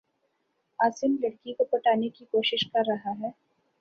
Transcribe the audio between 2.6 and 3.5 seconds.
کر رہا ہے